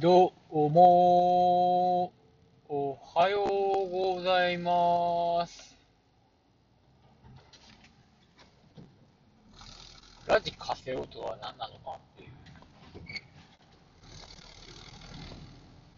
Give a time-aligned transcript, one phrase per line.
[0.00, 2.10] どうも、
[2.70, 5.76] おはようございます。
[10.26, 12.30] ラジカセオとは何なのかっていう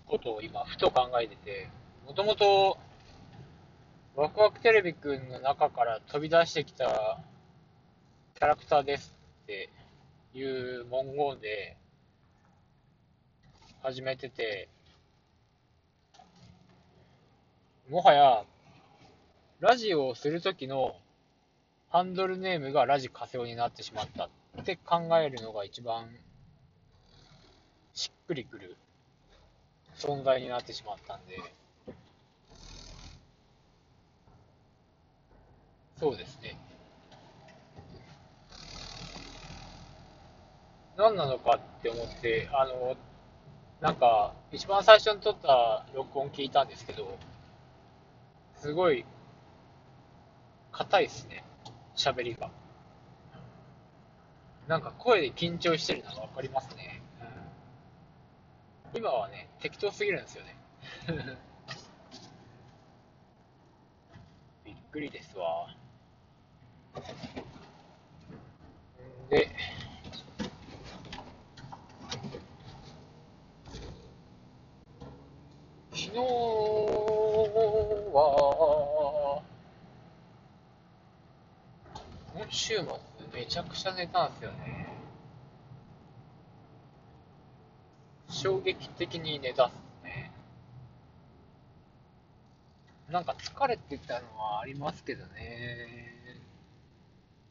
[0.06, 1.68] ことを今、ふと考えてて、
[2.04, 2.78] もともと、
[4.16, 7.20] ワクワクテレビくんの中から飛び出してきた
[8.34, 9.14] キャラクターです
[9.44, 9.70] って
[10.34, 11.76] いう文言で
[13.82, 14.68] 始めてて、
[17.90, 18.44] もはや、
[19.58, 20.94] ラジオをするときの
[21.90, 24.28] ハンドルネームがラジカセオになってしまった
[24.60, 26.08] って考えるのが一番
[27.92, 28.76] しっくりくる
[29.96, 31.38] 存在になってしまったんで、
[35.98, 36.56] そうですね。
[40.96, 42.96] 何なのかって思って、あの、
[43.82, 47.18] なんか、一番最初に撮った録音聞いたんですけど、
[48.54, 49.04] すごい、
[50.70, 51.42] 硬いですね。
[51.96, 52.48] 喋りが。
[54.68, 57.02] なんか声で緊張してるのがわかりますね。
[58.94, 60.56] 今はね、適当すぎるんですよね。
[64.64, 65.74] びっくりですわ。
[69.28, 69.48] で、
[75.94, 76.18] 昨日
[78.12, 79.42] は、
[82.42, 82.84] 今週末
[83.32, 84.88] めちゃくちゃ寝たんですよね。
[88.28, 90.32] 衝撃的に寝たっすね。
[93.08, 96.40] なんか疲れてたのはありますけどね。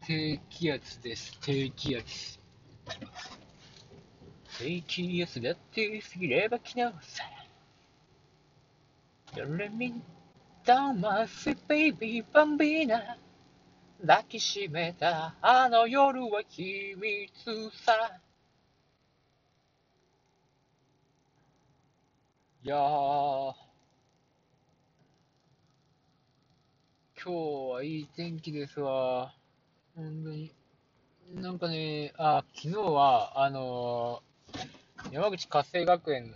[0.06, 2.38] 低気圧です、低気圧。
[4.60, 7.24] 低気圧だって過ぎれば昨日さ。
[9.36, 10.02] Don't let me
[10.66, 13.21] down my sweet baby bambina
[14.02, 18.20] 抱きしめたあの夜は秘密さ。
[22.64, 23.54] いやー
[27.24, 27.32] 今日
[27.74, 29.34] はいい天気ですわ。
[29.96, 30.54] 本当に。
[31.36, 36.36] なんかねあ昨日はあのー山口活性学園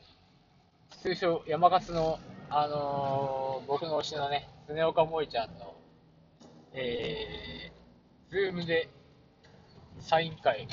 [1.01, 5.75] 通称山勝のあのー僕の推しのね、常岡萌ちゃんの、
[6.77, 8.89] えー、ズームで
[9.99, 10.67] サイン会、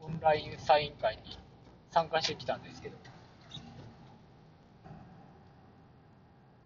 [0.00, 1.38] オンラインサイン会に
[1.92, 2.96] 参加してきたんですけど、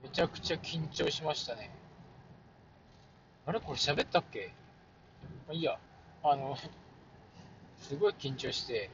[0.02, 1.70] めちゃくちゃ緊張しましたね。
[3.44, 4.54] あれこれ喋ったっけ？
[5.46, 5.78] まあいいや、
[6.22, 6.56] あの、
[7.76, 8.88] すごい緊張して、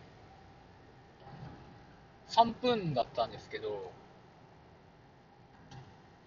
[2.31, 3.93] 3分だったんですけど、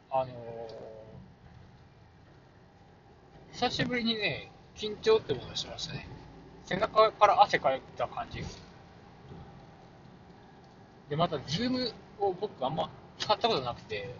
[0.09, 0.91] あのー、
[3.61, 6.07] 久しぶりにね、緊張ってものをしましたね。
[6.66, 8.44] 背中から汗かいた感じ
[11.07, 11.16] で。
[11.16, 12.89] また、ズームを僕あんま
[13.19, 14.16] 使ったことなくて、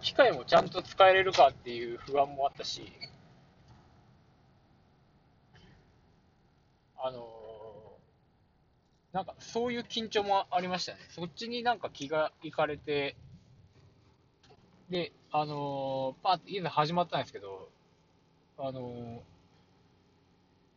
[0.00, 2.92] 機械もちゃんと使えれるかっていう不安もあったし、
[6.98, 10.98] あのー、なんかそういう緊張もありましたね。
[11.10, 13.14] そっちになんか気がいかれて、
[14.90, 17.70] で、あのー、パーっていざ始まったんですけど、
[18.64, 19.20] あの、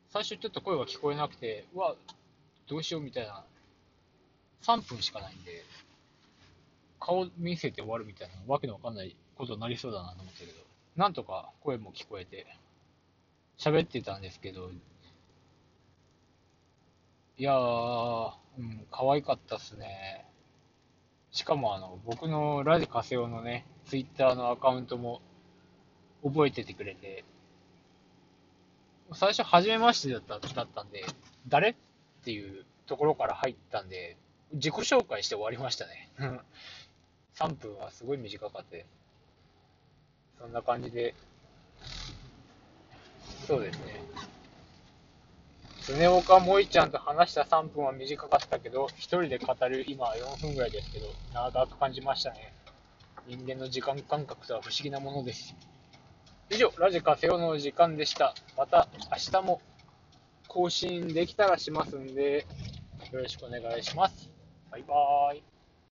[0.09, 1.95] 最初ちょっと声が聞こえなくて、うわ、
[2.67, 3.45] どうしようみたいな、
[4.63, 5.63] 3分しかないんで、
[6.99, 10.53] 顔見せて終わるみたいな、わけのわかんないことになりそうだなと思ったけど、
[10.95, 12.47] なんとか声も聞こえて、
[13.59, 14.71] 喋ってたんですけど、
[17.37, 20.25] いやー、うん、可愛かったっすね。
[21.29, 25.21] しかもあの、僕のラジカセオのね、ツイッターのアカウントも
[26.23, 27.23] 覚えててくれて、
[29.13, 31.05] 最初初めましてだっただったんで、
[31.47, 31.69] 誰？
[31.69, 31.75] っ
[32.23, 34.17] ていうところから入ったんで、
[34.53, 36.09] 自己紹介して終わりましたね。
[37.35, 38.77] 3分はすごい短かった
[40.39, 41.13] そんな感じで、
[43.45, 44.01] そうですね。
[45.87, 52.53] 常岡萌ちゃんと話した3分は短かったけど、一人で語る今は4分ぐらいですけど、長く感じましたね。
[53.27, 55.55] 人間の時間感覚とは不思議なものです。
[56.51, 58.35] 以上、ラジカセオの時間でした。
[58.55, 59.61] また明日も
[60.47, 62.45] 更新できたらしますんで、
[63.11, 64.29] よろしくお願いします。
[64.71, 65.54] バイバーイ。